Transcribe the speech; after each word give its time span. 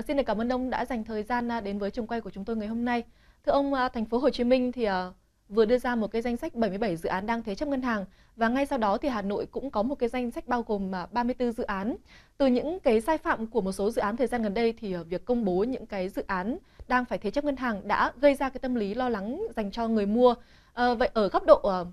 À, 0.00 0.02
xin 0.02 0.16
được 0.16 0.22
cảm 0.26 0.40
ơn 0.40 0.52
ông 0.52 0.70
đã 0.70 0.84
dành 0.84 1.04
thời 1.04 1.22
gian 1.22 1.48
à, 1.48 1.60
đến 1.60 1.78
với 1.78 1.90
trường 1.90 2.06
quay 2.06 2.20
của 2.20 2.30
chúng 2.30 2.44
tôi 2.44 2.56
ngày 2.56 2.68
hôm 2.68 2.84
nay. 2.84 3.02
Thưa 3.46 3.52
ông, 3.52 3.74
à, 3.74 3.88
thành 3.88 4.04
phố 4.04 4.18
Hồ 4.18 4.30
Chí 4.30 4.44
Minh 4.44 4.72
thì 4.72 4.84
à, 4.84 5.10
vừa 5.48 5.64
đưa 5.64 5.78
ra 5.78 5.94
một 5.94 6.06
cái 6.06 6.22
danh 6.22 6.36
sách 6.36 6.54
77 6.54 6.96
dự 6.96 7.08
án 7.08 7.26
đang 7.26 7.42
thế 7.42 7.54
chấp 7.54 7.68
ngân 7.68 7.82
hàng 7.82 8.04
và 8.36 8.48
ngay 8.48 8.66
sau 8.66 8.78
đó 8.78 8.98
thì 8.98 9.08
Hà 9.08 9.22
Nội 9.22 9.46
cũng 9.46 9.70
có 9.70 9.82
một 9.82 9.94
cái 9.94 10.08
danh 10.08 10.30
sách 10.30 10.48
bao 10.48 10.62
gồm 10.62 10.90
34 11.12 11.52
dự 11.52 11.64
án. 11.64 11.96
Từ 12.38 12.46
những 12.46 12.80
cái 12.80 13.00
sai 13.00 13.18
phạm 13.18 13.46
của 13.46 13.60
một 13.60 13.72
số 13.72 13.90
dự 13.90 14.02
án 14.02 14.16
thời 14.16 14.26
gian 14.26 14.42
gần 14.42 14.54
đây 14.54 14.72
thì 14.72 14.96
việc 14.96 15.24
công 15.24 15.44
bố 15.44 15.64
những 15.64 15.86
cái 15.86 16.08
dự 16.08 16.24
án 16.26 16.58
đang 16.88 17.04
phải 17.04 17.18
thế 17.18 17.30
chấp 17.30 17.44
ngân 17.44 17.56
hàng 17.56 17.88
đã 17.88 18.12
gây 18.20 18.34
ra 18.34 18.48
cái 18.48 18.58
tâm 18.58 18.74
lý 18.74 18.94
lo 18.94 19.08
lắng 19.08 19.42
dành 19.56 19.70
cho 19.70 19.88
người 19.88 20.06
mua. 20.06 20.34
À, 20.72 20.94
vậy 20.94 21.10
ở 21.14 21.28
góc 21.28 21.46
độ 21.46 21.86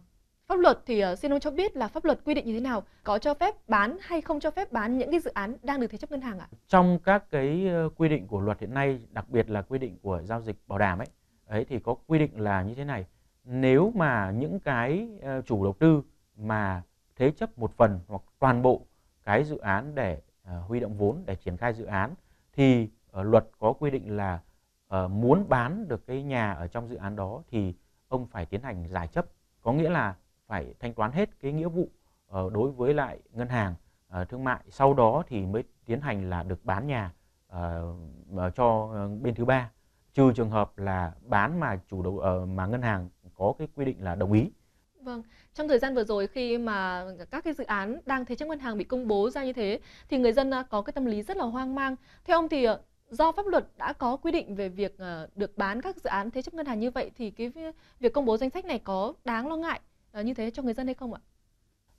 pháp 0.47 0.59
luật 0.59 0.79
thì 0.85 0.99
ờ, 0.99 1.15
xin 1.15 1.33
ông 1.33 1.39
cho 1.39 1.51
biết 1.51 1.77
là 1.77 1.87
pháp 1.87 2.05
luật 2.05 2.19
quy 2.25 2.33
định 2.33 2.45
như 2.45 2.53
thế 2.53 2.59
nào, 2.59 2.83
có 3.03 3.19
cho 3.19 3.33
phép 3.33 3.55
bán 3.67 3.97
hay 4.01 4.21
không 4.21 4.39
cho 4.39 4.51
phép 4.51 4.71
bán 4.71 4.97
những 4.97 5.11
cái 5.11 5.19
dự 5.19 5.31
án 5.31 5.55
đang 5.63 5.79
được 5.79 5.87
thế 5.87 5.97
chấp 5.97 6.11
ngân 6.11 6.21
hàng 6.21 6.39
ạ? 6.39 6.47
Trong 6.67 6.99
các 7.03 7.31
cái 7.31 7.67
ờ, 7.67 7.89
quy 7.95 8.09
định 8.09 8.27
của 8.27 8.39
luật 8.39 8.59
hiện 8.59 8.73
nay, 8.73 8.99
đặc 9.11 9.29
biệt 9.29 9.49
là 9.49 9.61
quy 9.61 9.79
định 9.79 9.97
của 10.01 10.21
giao 10.23 10.41
dịch 10.41 10.55
bảo 10.67 10.79
đảm 10.79 10.99
ấy, 10.99 11.07
ấy 11.45 11.65
thì 11.65 11.79
có 11.79 11.95
quy 12.07 12.19
định 12.19 12.39
là 12.39 12.61
như 12.61 12.75
thế 12.75 12.83
này. 12.83 13.05
Nếu 13.43 13.91
mà 13.95 14.31
những 14.31 14.59
cái 14.59 15.09
ờ, 15.21 15.41
chủ 15.41 15.63
đầu 15.63 15.73
tư 15.79 16.01
mà 16.37 16.81
thế 17.15 17.31
chấp 17.31 17.57
một 17.57 17.71
phần 17.77 17.99
hoặc 18.07 18.21
toàn 18.39 18.61
bộ 18.61 18.81
cái 19.23 19.43
dự 19.43 19.57
án 19.57 19.95
để 19.95 20.21
huy 20.67 20.79
động 20.79 20.97
vốn 20.97 21.23
để 21.25 21.35
triển 21.35 21.57
khai 21.57 21.73
dự 21.73 21.85
án 21.85 22.13
thì 22.53 22.89
luật 23.13 23.45
có 23.59 23.73
quy 23.73 23.91
định 23.91 24.17
là 24.17 24.39
uh, 24.87 25.11
muốn 25.11 25.49
bán 25.49 25.87
được 25.87 26.07
cái 26.07 26.23
nhà 26.23 26.51
ở 26.51 26.67
trong 26.67 26.87
dự 26.87 26.95
án 26.95 27.15
đó 27.15 27.43
thì 27.51 27.73
ông 28.07 28.27
phải 28.27 28.45
tiến 28.45 28.61
hành 28.61 28.87
giải 28.87 29.07
chấp. 29.07 29.25
Có 29.61 29.73
nghĩa 29.73 29.89
là 29.89 30.15
phải 30.47 30.73
thanh 30.79 30.93
toán 30.93 31.11
hết 31.11 31.29
cái 31.39 31.51
nghĩa 31.51 31.67
vụ 31.67 31.89
uh, 32.37 32.53
đối 32.53 32.71
với 32.71 32.93
lại 32.93 33.19
ngân 33.31 33.47
hàng 33.47 33.75
uh, 34.21 34.29
thương 34.29 34.43
mại 34.43 34.59
sau 34.69 34.93
đó 34.93 35.23
thì 35.27 35.45
mới 35.45 35.63
tiến 35.85 36.01
hành 36.01 36.29
là 36.29 36.43
được 36.43 36.65
bán 36.65 36.87
nhà 36.87 37.13
uh, 37.47 38.55
cho 38.55 38.89
bên 39.21 39.35
thứ 39.35 39.45
ba 39.45 39.71
trừ 40.13 40.33
trường 40.35 40.49
hợp 40.49 40.77
là 40.77 41.11
bán 41.21 41.59
mà 41.59 41.79
chủ 41.89 42.03
đầu 42.03 42.13
uh, 42.13 42.49
mà 42.49 42.65
ngân 42.65 42.81
hàng 42.81 43.09
có 43.35 43.53
cái 43.59 43.67
quy 43.75 43.85
định 43.85 44.03
là 44.03 44.15
đồng 44.15 44.33
ý. 44.33 44.51
Vâng, 45.01 45.23
trong 45.53 45.67
thời 45.67 45.79
gian 45.79 45.95
vừa 45.95 46.03
rồi 46.03 46.27
khi 46.27 46.57
mà 46.57 47.05
các 47.31 47.43
cái 47.43 47.53
dự 47.53 47.63
án 47.63 47.99
đang 48.05 48.25
thế 48.25 48.35
chấp 48.35 48.45
ngân 48.45 48.59
hàng 48.59 48.77
bị 48.77 48.83
công 48.83 49.07
bố 49.07 49.29
ra 49.29 49.43
như 49.43 49.53
thế 49.53 49.79
thì 50.09 50.17
người 50.17 50.33
dân 50.33 50.51
có 50.69 50.81
cái 50.81 50.93
tâm 50.93 51.05
lý 51.05 51.21
rất 51.21 51.37
là 51.37 51.43
hoang 51.43 51.75
mang. 51.75 51.95
Theo 52.23 52.37
ông 52.37 52.49
thì 52.49 52.67
do 53.09 53.31
pháp 53.31 53.45
luật 53.47 53.65
đã 53.77 53.93
có 53.93 54.15
quy 54.15 54.31
định 54.31 54.55
về 54.55 54.69
việc 54.69 54.97
được 55.35 55.57
bán 55.57 55.81
các 55.81 55.95
dự 55.97 56.09
án 56.09 56.31
thế 56.31 56.41
chấp 56.41 56.53
ngân 56.53 56.65
hàng 56.65 56.79
như 56.79 56.91
vậy 56.91 57.11
thì 57.17 57.31
cái 57.31 57.51
việc 57.99 58.13
công 58.13 58.25
bố 58.25 58.37
danh 58.37 58.49
sách 58.49 58.65
này 58.65 58.79
có 58.79 59.13
đáng 59.25 59.47
lo 59.47 59.55
ngại 59.55 59.81
Ờ, 60.17 60.23
như 60.23 60.33
thế 60.33 60.51
cho 60.51 60.63
người 60.63 60.73
dân 60.73 60.87
hay 60.87 60.93
không 60.93 61.13
ạ? 61.13 61.21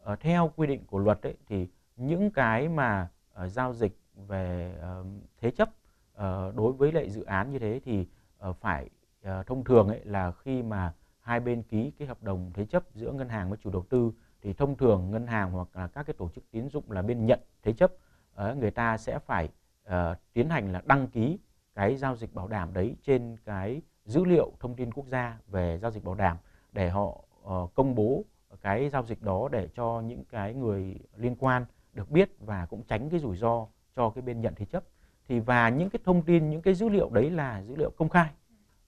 À, 0.04 0.16
theo 0.16 0.52
quy 0.56 0.66
định 0.66 0.84
của 0.86 0.98
luật 0.98 1.22
ấy, 1.22 1.34
thì 1.46 1.68
những 1.96 2.30
cái 2.30 2.68
mà 2.68 3.08
uh, 3.44 3.50
giao 3.50 3.72
dịch 3.72 3.98
về 4.26 4.74
uh, 5.00 5.06
thế 5.40 5.50
chấp 5.50 5.68
uh, 5.68 6.20
đối 6.54 6.72
với 6.72 6.92
lại 6.92 7.10
dự 7.10 7.24
án 7.24 7.52
như 7.52 7.58
thế 7.58 7.80
thì 7.84 8.06
uh, 8.48 8.56
phải 8.60 8.90
uh, 9.20 9.46
thông 9.46 9.64
thường 9.64 9.88
ấy 9.88 10.00
là 10.04 10.32
khi 10.32 10.62
mà 10.62 10.92
hai 11.20 11.40
bên 11.40 11.62
ký 11.62 11.90
cái 11.98 12.08
hợp 12.08 12.22
đồng 12.22 12.50
thế 12.54 12.66
chấp 12.66 12.82
giữa 12.94 13.12
ngân 13.12 13.28
hàng 13.28 13.48
với 13.48 13.58
chủ 13.62 13.70
đầu 13.70 13.84
tư 13.88 14.12
thì 14.42 14.52
thông 14.52 14.76
thường 14.76 15.10
ngân 15.10 15.26
hàng 15.26 15.52
hoặc 15.52 15.68
là 15.74 15.86
các 15.86 16.06
cái 16.06 16.14
tổ 16.18 16.28
chức 16.28 16.44
tín 16.50 16.68
dụng 16.68 16.90
là 16.90 17.02
bên 17.02 17.26
nhận 17.26 17.40
thế 17.62 17.72
chấp 17.72 17.92
uh, 17.92 18.56
người 18.56 18.70
ta 18.70 18.98
sẽ 18.98 19.18
phải 19.18 19.48
uh, 19.88 19.92
tiến 20.32 20.48
hành 20.48 20.72
là 20.72 20.82
đăng 20.86 21.08
ký 21.08 21.38
cái 21.74 21.96
giao 21.96 22.16
dịch 22.16 22.34
bảo 22.34 22.48
đảm 22.48 22.72
đấy 22.72 22.96
trên 23.02 23.36
cái 23.44 23.82
dữ 24.04 24.24
liệu 24.24 24.52
thông 24.60 24.76
tin 24.76 24.92
quốc 24.92 25.06
gia 25.06 25.38
về 25.46 25.78
giao 25.78 25.90
dịch 25.90 26.04
bảo 26.04 26.14
đảm 26.14 26.36
để 26.72 26.88
họ 26.88 27.24
uh, 27.48 27.74
công 27.74 27.94
bố 27.94 28.24
cái 28.62 28.88
giao 28.88 29.04
dịch 29.04 29.22
đó 29.22 29.48
để 29.52 29.68
cho 29.74 30.02
những 30.06 30.24
cái 30.24 30.54
người 30.54 30.98
liên 31.16 31.36
quan 31.38 31.64
được 31.92 32.10
biết 32.10 32.30
và 32.40 32.66
cũng 32.66 32.82
tránh 32.82 33.10
cái 33.10 33.20
rủi 33.20 33.36
ro 33.36 33.66
cho 33.96 34.10
cái 34.10 34.22
bên 34.22 34.40
nhận 34.40 34.54
thế 34.54 34.64
chấp. 34.64 34.84
Thì 35.28 35.40
và 35.40 35.68
những 35.68 35.90
cái 35.90 36.00
thông 36.04 36.22
tin 36.22 36.50
những 36.50 36.62
cái 36.62 36.74
dữ 36.74 36.88
liệu 36.88 37.10
đấy 37.10 37.30
là 37.30 37.62
dữ 37.62 37.76
liệu 37.76 37.90
công 37.90 38.08
khai. 38.08 38.30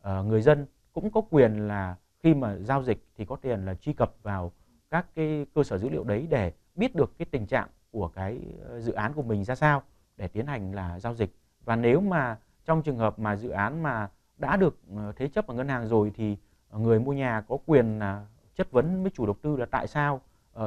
Uh, 0.00 0.26
người 0.26 0.42
dân 0.42 0.66
cũng 0.92 1.10
có 1.10 1.20
quyền 1.20 1.68
là 1.68 1.96
khi 2.22 2.34
mà 2.34 2.56
giao 2.56 2.82
dịch 2.82 3.04
thì 3.16 3.24
có 3.24 3.36
tiền 3.36 3.64
là 3.64 3.74
truy 3.74 3.92
cập 3.92 4.14
vào 4.22 4.52
các 4.90 5.06
cái 5.14 5.46
cơ 5.54 5.62
sở 5.62 5.78
dữ 5.78 5.88
liệu 5.88 6.04
đấy 6.04 6.26
để 6.30 6.52
biết 6.74 6.94
được 6.94 7.18
cái 7.18 7.26
tình 7.30 7.46
trạng 7.46 7.68
của 7.90 8.08
cái 8.08 8.40
ờ, 8.64 8.80
dự 8.80 8.92
án 8.92 9.12
của 9.12 9.22
mình 9.22 9.44
ra 9.44 9.54
sao 9.54 9.82
để 10.16 10.28
tiến 10.28 10.46
hành 10.46 10.74
là 10.74 11.00
giao 11.00 11.14
dịch. 11.14 11.34
Và 11.64 11.76
nếu 11.76 12.00
mà 12.00 12.38
trong 12.64 12.82
trường 12.82 12.96
hợp 12.96 13.18
mà 13.18 13.36
dự 13.36 13.48
án 13.48 13.82
mà 13.82 14.08
đã 14.38 14.56
được 14.56 14.78
thế 15.16 15.28
chấp 15.28 15.46
ở 15.46 15.54
ngân 15.54 15.68
hàng 15.68 15.88
rồi 15.88 16.12
thì 16.14 16.36
người 16.72 17.00
mua 17.00 17.12
nhà 17.12 17.40
có 17.48 17.58
quyền 17.66 17.98
là 17.98 18.26
chất 18.60 18.70
vấn 18.70 19.02
với 19.02 19.10
chủ 19.10 19.26
đầu 19.26 19.36
tư 19.42 19.56
là 19.56 19.66
tại 19.66 19.86
sao 19.86 20.20
uh, 20.58 20.62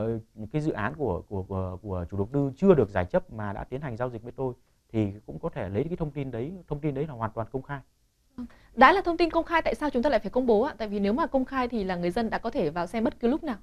cái 0.52 0.62
dự 0.62 0.72
án 0.72 0.94
của, 0.96 1.22
của 1.30 1.44
của 1.44 1.78
của 1.82 2.06
chủ 2.12 2.18
đầu 2.18 2.30
tư 2.34 2.52
chưa 2.56 2.74
được 2.74 2.90
giải 2.90 3.06
chấp 3.06 3.34
mà 3.34 3.54
đã 3.54 3.64
tiến 3.64 3.82
hành 3.82 3.98
giao 3.98 4.10
dịch 4.10 4.24
với 4.24 4.32
tôi 4.32 4.54
thì 4.92 5.14
cũng 5.26 5.40
có 5.40 5.50
thể 5.50 5.70
lấy 5.70 5.84
cái 5.84 5.98
thông 5.98 6.12
tin 6.12 6.32
đấy 6.32 6.54
thông 6.68 6.80
tin 6.80 6.96
đấy 6.96 7.08
là 7.08 7.14
hoàn 7.14 7.32
toàn 7.32 7.48
công 7.52 7.62
khai 7.62 7.80
đã 8.76 8.94
là 8.94 9.02
thông 9.02 9.18
tin 9.18 9.30
công 9.30 9.46
khai 9.46 9.62
tại 9.62 9.76
sao 9.76 9.90
chúng 9.90 10.04
ta 10.04 10.10
lại 10.10 10.20
phải 10.20 10.30
công 10.30 10.46
bố 10.46 10.62
ạ? 10.62 10.76
Tại 10.78 10.88
vì 10.88 11.00
nếu 11.00 11.14
mà 11.14 11.28
công 11.28 11.46
khai 11.46 11.68
thì 11.68 11.84
là 11.84 11.96
người 11.96 12.12
dân 12.12 12.30
đã 12.30 12.38
có 12.38 12.50
thể 12.50 12.70
vào 12.70 12.88
xem 12.88 13.04
bất 13.04 13.20
cứ 13.20 13.28
lúc 13.28 13.44
nào. 13.44 13.58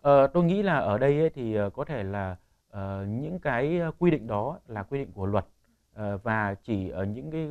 Ờ, 0.00 0.26
tôi 0.26 0.44
nghĩ 0.44 0.62
là 0.62 0.78
ở 0.78 0.98
đây 0.98 1.20
ấy 1.20 1.30
thì 1.30 1.54
ờ, 1.54 1.70
có 1.70 1.84
thể 1.84 2.02
là 2.02 2.36
uh, 2.72 2.78
những 3.08 3.38
cái 3.38 3.80
quy 3.98 4.10
định 4.10 4.26
đó 4.26 4.58
là 4.66 4.82
quy 4.82 4.98
định 4.98 5.12
của 5.12 5.26
luật 5.26 5.46
uh, 6.00 6.22
và 6.22 6.54
chỉ 6.62 6.88
ở 6.88 7.04
những 7.04 7.30
cái 7.30 7.46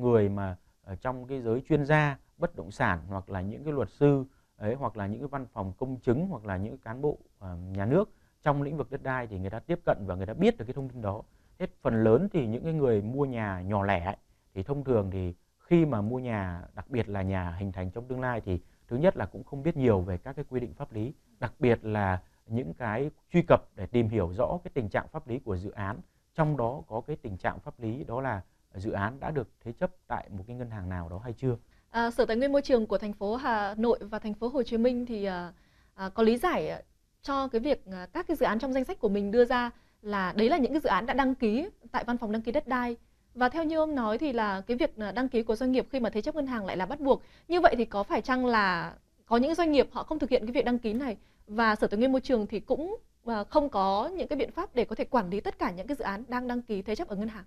người 0.00 0.28
mà 0.28 0.56
ở 0.84 0.94
trong 0.94 1.26
cái 1.26 1.40
giới 1.40 1.62
chuyên 1.68 1.84
gia 1.84 2.18
bất 2.38 2.56
động 2.56 2.70
sản 2.70 2.98
hoặc 3.08 3.30
là 3.30 3.40
những 3.40 3.64
cái 3.64 3.72
luật 3.72 3.90
sư 3.90 4.24
ấy 4.62 4.74
hoặc 4.74 4.96
là 4.96 5.06
những 5.06 5.20
cái 5.20 5.28
văn 5.28 5.46
phòng 5.52 5.72
công 5.78 5.96
chứng 5.96 6.26
hoặc 6.26 6.44
là 6.44 6.56
những 6.56 6.78
cán 6.78 7.02
bộ 7.02 7.18
uh, 7.38 7.44
nhà 7.72 7.86
nước 7.86 8.10
trong 8.42 8.62
lĩnh 8.62 8.76
vực 8.76 8.90
đất 8.90 9.02
đai 9.02 9.26
thì 9.26 9.38
người 9.38 9.50
ta 9.50 9.58
tiếp 9.58 9.80
cận 9.84 9.98
và 10.06 10.14
người 10.14 10.26
ta 10.26 10.34
biết 10.34 10.58
được 10.58 10.64
cái 10.64 10.74
thông 10.74 10.88
tin 10.88 11.02
đó. 11.02 11.22
Hết 11.58 11.70
phần 11.82 12.04
lớn 12.04 12.28
thì 12.32 12.46
những 12.46 12.64
cái 12.64 12.72
người 12.72 13.02
mua 13.02 13.24
nhà 13.24 13.60
nhỏ 13.60 13.84
lẻ 13.84 14.04
ấy, 14.04 14.16
thì 14.54 14.62
thông 14.62 14.84
thường 14.84 15.10
thì 15.10 15.34
khi 15.58 15.84
mà 15.86 16.00
mua 16.00 16.18
nhà 16.18 16.62
đặc 16.74 16.90
biệt 16.90 17.08
là 17.08 17.22
nhà 17.22 17.50
hình 17.58 17.72
thành 17.72 17.90
trong 17.90 18.08
tương 18.08 18.20
lai 18.20 18.40
thì 18.40 18.60
thứ 18.88 18.96
nhất 18.96 19.16
là 19.16 19.26
cũng 19.26 19.44
không 19.44 19.62
biết 19.62 19.76
nhiều 19.76 20.00
về 20.00 20.18
các 20.18 20.36
cái 20.36 20.44
quy 20.48 20.60
định 20.60 20.74
pháp 20.74 20.92
lý 20.92 21.14
đặc 21.40 21.52
biệt 21.58 21.84
là 21.84 22.22
những 22.46 22.74
cái 22.74 23.10
truy 23.32 23.42
cập 23.42 23.60
để 23.76 23.86
tìm 23.86 24.08
hiểu 24.08 24.32
rõ 24.32 24.58
cái 24.64 24.70
tình 24.74 24.88
trạng 24.88 25.08
pháp 25.08 25.28
lý 25.28 25.38
của 25.38 25.56
dự 25.56 25.70
án 25.70 26.00
trong 26.34 26.56
đó 26.56 26.82
có 26.86 27.00
cái 27.00 27.16
tình 27.16 27.36
trạng 27.36 27.60
pháp 27.60 27.80
lý 27.80 28.04
đó 28.04 28.20
là 28.20 28.42
dự 28.74 28.92
án 28.92 29.20
đã 29.20 29.30
được 29.30 29.48
thế 29.60 29.72
chấp 29.72 29.90
tại 30.06 30.28
một 30.30 30.44
cái 30.46 30.56
ngân 30.56 30.70
hàng 30.70 30.88
nào 30.88 31.08
đó 31.08 31.18
hay 31.18 31.32
chưa 31.32 31.56
à, 31.92 32.10
sở 32.10 32.24
tài 32.24 32.36
nguyên 32.36 32.52
môi 32.52 32.62
trường 32.62 32.86
của 32.86 32.98
thành 32.98 33.12
phố 33.12 33.36
hà 33.36 33.74
nội 33.78 33.98
và 34.00 34.18
thành 34.18 34.34
phố 34.34 34.48
hồ 34.48 34.62
chí 34.62 34.76
minh 34.76 35.06
thì 35.06 35.24
à, 35.24 35.52
à, 35.94 36.08
có 36.08 36.22
lý 36.22 36.36
giải 36.36 36.68
à, 36.68 36.80
cho 37.22 37.48
cái 37.48 37.60
việc 37.60 37.86
à, 37.92 38.06
các 38.12 38.26
cái 38.28 38.36
dự 38.36 38.46
án 38.46 38.58
trong 38.58 38.72
danh 38.72 38.84
sách 38.84 39.00
của 39.00 39.08
mình 39.08 39.30
đưa 39.30 39.44
ra 39.44 39.70
là 40.02 40.32
đấy 40.36 40.48
là 40.48 40.56
những 40.58 40.72
cái 40.72 40.80
dự 40.80 40.88
án 40.88 41.06
đã 41.06 41.14
đăng 41.14 41.34
ký 41.34 41.68
tại 41.92 42.04
văn 42.04 42.18
phòng 42.18 42.32
đăng 42.32 42.42
ký 42.42 42.52
đất 42.52 42.68
đai 42.68 42.96
và 43.34 43.48
theo 43.48 43.64
như 43.64 43.78
ông 43.78 43.94
nói 43.94 44.18
thì 44.18 44.32
là 44.32 44.60
cái 44.60 44.76
việc 44.76 44.96
à, 44.96 45.12
đăng 45.12 45.28
ký 45.28 45.42
của 45.42 45.56
doanh 45.56 45.72
nghiệp 45.72 45.86
khi 45.90 46.00
mà 46.00 46.10
thế 46.10 46.22
chấp 46.22 46.34
ngân 46.34 46.46
hàng 46.46 46.66
lại 46.66 46.76
là 46.76 46.86
bắt 46.86 47.00
buộc. 47.00 47.22
Như 47.48 47.60
vậy 47.60 47.74
thì 47.78 47.84
có 47.84 48.02
phải 48.02 48.22
chăng 48.22 48.46
là 48.46 48.94
có 49.26 49.36
những 49.36 49.54
doanh 49.54 49.72
nghiệp 49.72 49.88
họ 49.92 50.02
không 50.02 50.18
thực 50.18 50.30
hiện 50.30 50.46
cái 50.46 50.52
việc 50.52 50.64
đăng 50.64 50.78
ký 50.78 50.92
này 50.92 51.16
và 51.46 51.76
Sở 51.76 51.86
Tài 51.86 51.98
nguyên 51.98 52.12
Môi 52.12 52.20
trường 52.20 52.46
thì 52.46 52.60
cũng 52.60 52.96
à, 53.26 53.44
không 53.44 53.68
có 53.68 54.10
những 54.16 54.28
cái 54.28 54.36
biện 54.36 54.50
pháp 54.52 54.74
để 54.74 54.84
có 54.84 54.94
thể 54.94 55.04
quản 55.04 55.30
lý 55.30 55.40
tất 55.40 55.58
cả 55.58 55.70
những 55.70 55.86
cái 55.86 55.96
dự 55.96 56.04
án 56.04 56.24
đang 56.28 56.48
đăng 56.48 56.62
ký 56.62 56.82
thế 56.82 56.94
chấp 56.94 57.08
ở 57.08 57.16
ngân 57.16 57.28
hàng? 57.28 57.44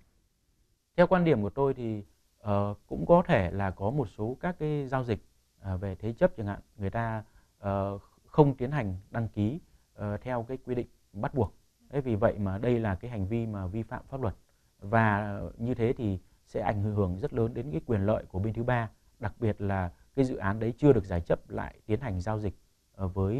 Theo 0.96 1.06
quan 1.06 1.24
điểm 1.24 1.42
của 1.42 1.50
tôi 1.50 1.74
thì 1.74 2.02
uh, 2.50 2.78
cũng 2.86 3.06
có 3.06 3.22
thể 3.26 3.50
là 3.50 3.70
có 3.70 3.90
một 3.90 4.08
số 4.18 4.36
các 4.40 4.56
cái 4.58 4.86
giao 4.86 5.04
dịch 5.04 5.24
uh, 5.74 5.80
về 5.80 5.94
thế 5.94 6.12
chấp 6.12 6.36
chẳng 6.36 6.46
hạn 6.46 6.60
người 6.76 6.90
ta 6.90 7.24
uh, 7.68 8.02
không 8.26 8.56
tiến 8.56 8.70
hành 8.70 8.96
đăng 9.10 9.28
ký 9.28 9.60
uh, 9.98 10.20
theo 10.20 10.42
cái 10.48 10.58
quy 10.64 10.74
định 10.74 10.86
bắt 11.12 11.34
buộc. 11.34 11.54
Thế 11.90 12.00
vì 12.00 12.14
vậy 12.14 12.38
mà 12.38 12.58
đây 12.58 12.80
là 12.80 12.94
cái 12.94 13.10
hành 13.10 13.26
vi 13.28 13.46
mà 13.46 13.66
vi 13.66 13.82
phạm 13.82 14.02
pháp 14.08 14.20
luật 14.20 14.34
và 14.78 15.40
như 15.56 15.74
thế 15.74 15.92
thì 15.92 16.18
sẽ 16.46 16.60
ảnh 16.60 16.82
hưởng 16.82 17.18
rất 17.18 17.32
lớn 17.32 17.54
đến 17.54 17.70
cái 17.72 17.80
quyền 17.86 18.06
lợi 18.06 18.24
của 18.24 18.38
bên 18.38 18.54
thứ 18.54 18.62
ba 18.62 18.90
đặc 19.18 19.34
biệt 19.40 19.60
là 19.60 19.90
cái 20.14 20.24
dự 20.24 20.36
án 20.36 20.58
đấy 20.58 20.74
chưa 20.78 20.92
được 20.92 21.04
giải 21.04 21.20
chấp 21.20 21.50
lại 21.50 21.80
tiến 21.86 22.00
hành 22.00 22.20
giao 22.20 22.38
dịch 22.38 22.54
với 22.96 23.36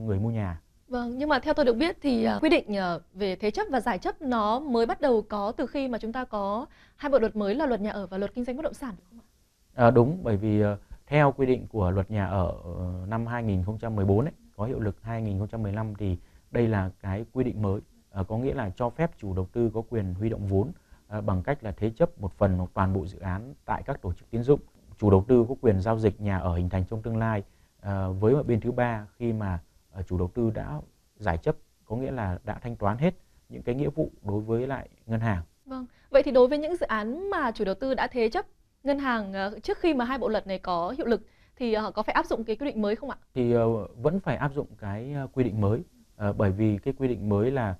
người 0.00 0.18
mua 0.18 0.30
nhà 0.30 0.60
Vâng, 0.90 1.18
nhưng 1.18 1.28
mà 1.28 1.38
theo 1.38 1.54
tôi 1.54 1.64
được 1.64 1.76
biết 1.76 1.96
thì 2.02 2.28
uh, 2.36 2.42
quy 2.42 2.48
định 2.48 2.66
uh, 2.70 3.02
về 3.14 3.36
thế 3.36 3.50
chấp 3.50 3.66
và 3.70 3.80
giải 3.80 3.98
chấp 3.98 4.22
nó 4.22 4.60
mới 4.60 4.86
bắt 4.86 5.00
đầu 5.00 5.22
có 5.28 5.52
từ 5.56 5.66
khi 5.66 5.88
mà 5.88 5.98
chúng 5.98 6.12
ta 6.12 6.24
có 6.24 6.66
hai 6.96 7.10
bộ 7.10 7.18
luật 7.18 7.36
mới 7.36 7.54
là 7.54 7.66
luật 7.66 7.80
nhà 7.80 7.90
ở 7.90 8.06
và 8.06 8.18
luật 8.18 8.34
kinh 8.34 8.44
doanh 8.44 8.56
bất 8.56 8.62
động 8.62 8.74
sản 8.74 8.94
đúng 9.10 9.20
không 9.20 9.26
ạ? 9.74 9.86
À, 9.86 9.90
đúng, 9.90 10.18
bởi 10.22 10.36
vì 10.36 10.64
uh, 10.64 10.78
theo 11.06 11.32
quy 11.32 11.46
định 11.46 11.66
của 11.72 11.90
luật 11.90 12.10
nhà 12.10 12.26
ở 12.26 12.54
ờ, 12.64 13.06
năm 13.08 13.26
2014 13.26 14.24
ấy, 14.24 14.32
có 14.56 14.64
hiệu 14.64 14.80
lực 14.80 14.96
2015 15.02 15.94
thì 15.94 16.16
đây 16.50 16.68
là 16.68 16.90
cái 17.00 17.24
quy 17.32 17.44
định 17.44 17.62
mới, 17.62 17.80
có 18.28 18.38
nghĩa 18.38 18.54
là 18.54 18.70
cho 18.76 18.90
phép 18.90 19.10
chủ 19.18 19.34
đầu 19.34 19.48
tư 19.52 19.70
có 19.74 19.82
quyền 19.90 20.14
huy 20.14 20.28
động 20.28 20.46
vốn 20.46 20.72
À, 21.10 21.20
bằng 21.20 21.42
cách 21.42 21.64
là 21.64 21.72
thế 21.72 21.90
chấp 21.90 22.20
một 22.20 22.32
phần 22.32 22.58
hoặc 22.58 22.70
toàn 22.74 22.92
bộ 22.92 23.06
dự 23.06 23.18
án 23.18 23.54
tại 23.64 23.82
các 23.82 24.02
tổ 24.02 24.12
chức 24.12 24.30
tín 24.30 24.42
dụng. 24.42 24.60
Chủ 24.98 25.10
đầu 25.10 25.24
tư 25.28 25.44
có 25.48 25.54
quyền 25.60 25.80
giao 25.80 25.98
dịch 25.98 26.20
nhà 26.20 26.38
ở 26.38 26.56
hình 26.56 26.68
thành 26.68 26.84
trong 26.90 27.02
tương 27.02 27.16
lai 27.16 27.42
à, 27.80 28.08
với 28.08 28.34
một 28.34 28.46
bên 28.46 28.60
thứ 28.60 28.72
ba 28.72 29.06
khi 29.18 29.32
mà 29.32 29.58
chủ 30.06 30.18
đầu 30.18 30.30
tư 30.34 30.50
đã 30.50 30.80
giải 31.16 31.38
chấp 31.38 31.56
có 31.84 31.96
nghĩa 31.96 32.10
là 32.10 32.38
đã 32.44 32.58
thanh 32.62 32.76
toán 32.76 32.98
hết 32.98 33.14
những 33.48 33.62
cái 33.62 33.74
nghĩa 33.74 33.90
vụ 33.90 34.12
đối 34.22 34.40
với 34.40 34.66
lại 34.66 34.88
ngân 35.06 35.20
hàng. 35.20 35.42
Vâng. 35.64 35.86
Vậy 36.10 36.22
thì 36.22 36.30
đối 36.30 36.48
với 36.48 36.58
những 36.58 36.76
dự 36.76 36.86
án 36.86 37.30
mà 37.30 37.50
chủ 37.50 37.64
đầu 37.64 37.74
tư 37.74 37.94
đã 37.94 38.06
thế 38.06 38.28
chấp 38.28 38.46
ngân 38.82 38.98
hàng 38.98 39.34
trước 39.62 39.78
khi 39.78 39.94
mà 39.94 40.04
hai 40.04 40.18
bộ 40.18 40.28
luật 40.28 40.46
này 40.46 40.58
có 40.58 40.94
hiệu 40.98 41.06
lực 41.06 41.22
thì 41.56 41.74
họ 41.74 41.90
có 41.90 42.02
phải 42.02 42.14
áp 42.14 42.26
dụng 42.26 42.44
cái 42.44 42.56
quy 42.56 42.66
định 42.66 42.82
mới 42.82 42.96
không 42.96 43.10
ạ? 43.10 43.16
Thì 43.34 43.54
vẫn 43.96 44.20
phải 44.20 44.36
áp 44.36 44.52
dụng 44.54 44.66
cái 44.78 45.14
quy 45.32 45.44
định 45.44 45.60
mới 45.60 45.82
bởi 46.36 46.50
vì 46.50 46.78
cái 46.78 46.94
quy 46.98 47.08
định 47.08 47.28
mới 47.28 47.50
là 47.50 47.74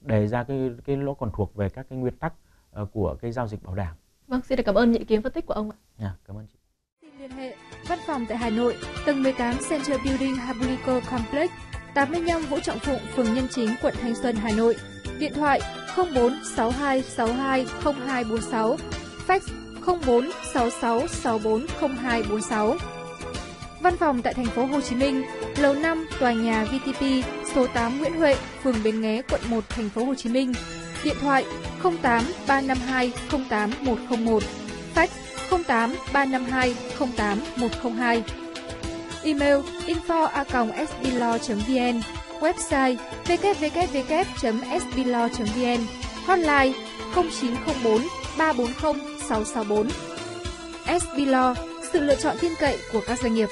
đề 0.00 0.26
ra 0.26 0.44
cái 0.44 0.70
cái 0.84 0.96
nó 0.96 1.14
còn 1.14 1.30
thuộc 1.34 1.54
về 1.54 1.68
các 1.68 1.86
cái 1.90 1.98
nguyên 1.98 2.16
tắc 2.16 2.34
của 2.92 3.16
cái 3.20 3.32
giao 3.32 3.48
dịch 3.48 3.62
bảo 3.62 3.74
đảm. 3.74 3.96
Vâng, 4.26 4.40
xin 4.42 4.56
được 4.56 4.62
cảm 4.66 4.74
ơn 4.74 4.92
những 4.92 5.00
ý 5.00 5.04
kiến 5.04 5.22
phân 5.22 5.32
tích 5.32 5.46
của 5.46 5.54
ông 5.54 5.70
ạ. 5.70 5.76
À, 5.98 6.16
cảm 6.26 6.36
ơn 6.36 6.46
chị. 6.46 6.58
Xin 7.02 7.10
liên 7.18 7.30
hệ 7.30 7.56
văn 7.88 7.98
phòng 8.06 8.26
tại 8.26 8.38
Hà 8.38 8.50
Nội, 8.50 8.76
tầng 9.06 9.22
18 9.22 9.54
Center 9.70 10.00
Building 10.04 10.36
Habulico 10.36 11.00
Complex, 11.10 11.50
85 11.94 12.42
Vũ 12.42 12.58
Trọng 12.60 12.78
Phụng, 12.78 13.00
phường 13.16 13.34
Nhân 13.34 13.46
Chính, 13.50 13.74
quận 13.82 13.94
Thanh 14.02 14.14
Xuân, 14.14 14.36
Hà 14.36 14.50
Nội. 14.50 14.76
Điện 15.18 15.32
thoại 15.34 15.60
04 15.96 16.38
62 16.56 17.02
62 17.02 17.66
0246, 17.82 18.76
fax 19.28 19.40
04 20.06 20.30
66 20.54 21.08
64 21.08 21.66
0246. 21.80 22.76
Văn 23.80 23.96
phòng 23.96 24.22
tại 24.22 24.34
thành 24.34 24.46
phố 24.46 24.64
Hồ 24.64 24.80
Chí 24.80 24.96
Minh, 24.96 25.24
lầu 25.56 25.74
5, 25.74 26.06
tòa 26.20 26.32
nhà 26.32 26.64
VTP, 26.64 27.02
số 27.54 27.66
8 27.66 27.98
Nguyễn 27.98 28.16
Huệ, 28.16 28.36
phường 28.62 28.82
Bến 28.84 29.00
Nghé, 29.00 29.22
quận 29.30 29.40
1, 29.48 29.64
thành 29.68 29.88
phố 29.88 30.04
Hồ 30.04 30.14
Chí 30.14 30.28
Minh. 30.28 30.52
Điện 31.04 31.16
thoại 31.20 31.44
08 31.82 32.24
352 32.48 33.12
08 33.50 33.70
101, 33.80 34.42
fax 34.94 35.08
08 35.52 35.90
352 36.12 36.74
08 37.16 37.38
102. 37.56 38.22
Email 39.24 39.58
info@sblaw.vn, 39.86 42.00
website 42.40 42.96
www.sblaw.vn, 43.24 45.80
hotline 46.26 46.74
0904 47.14 48.00
340 48.38 48.94
664. 49.28 49.86
SB 50.86 51.18
Law, 51.26 51.54
sự 51.92 52.00
lựa 52.00 52.14
chọn 52.14 52.36
tin 52.40 52.52
cậy 52.60 52.78
của 52.92 53.00
các 53.06 53.18
doanh 53.22 53.34
nghiệp. 53.34 53.48